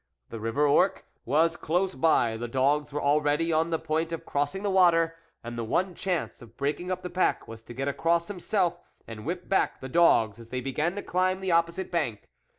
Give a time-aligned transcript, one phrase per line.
[0.29, 4.63] The river Ourcq was close by, the dogs were already on the point of crossing
[4.63, 8.27] the water, and the one chance of breaking up the pack was to get across
[8.27, 12.29] himself and whip back the dogs as they began to climb the opposite bank.